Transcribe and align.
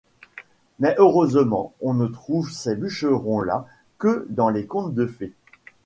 Mais 0.79 0.95
heureusement 0.97 1.73
on 1.79 1.93
ne 1.93 2.07
trouve 2.07 2.49
ces 2.51 2.73
bûcherons-là 2.75 3.67
que 3.99 4.25
dans 4.31 4.49
les 4.49 4.65
contes 4.65 4.95
de 4.95 5.05
fées. 5.05 5.33